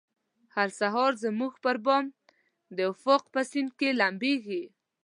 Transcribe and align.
هر 0.55 0.69
سهار 0.79 1.11
زموږ 1.23 1.53
پربام 1.63 2.05
د 2.75 2.77
افق 2.91 3.23
په 3.33 3.41
سیند 3.49 3.71
کې 3.79 3.89
لمبیږې 3.99 4.63